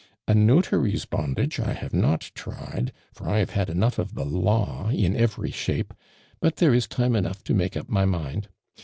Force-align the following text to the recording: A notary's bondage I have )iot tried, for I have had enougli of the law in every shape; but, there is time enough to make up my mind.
A 0.27 0.33
notary's 0.33 1.05
bondage 1.05 1.59
I 1.59 1.73
have 1.73 1.91
)iot 1.91 2.33
tried, 2.33 2.91
for 3.13 3.29
I 3.29 3.37
have 3.37 3.51
had 3.51 3.67
enougli 3.67 3.99
of 3.99 4.15
the 4.15 4.25
law 4.25 4.89
in 4.89 5.15
every 5.15 5.51
shape; 5.51 5.93
but, 6.39 6.55
there 6.55 6.73
is 6.73 6.87
time 6.87 7.15
enough 7.15 7.43
to 7.43 7.53
make 7.53 7.77
up 7.77 7.87
my 7.87 8.05
mind. 8.05 8.47